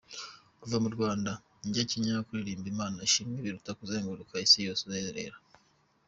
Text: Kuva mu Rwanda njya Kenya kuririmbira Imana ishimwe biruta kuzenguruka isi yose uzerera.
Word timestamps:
Kuva 0.61 0.77
mu 0.83 0.89
Rwanda 0.95 1.31
njya 1.67 1.83
Kenya 1.89 2.25
kuririmbira 2.27 2.73
Imana 2.75 2.97
ishimwe 3.07 3.37
biruta 3.45 3.71
kuzenguruka 3.79 4.33
isi 4.45 4.59
yose 4.67 4.81
uzerera. 4.89 5.37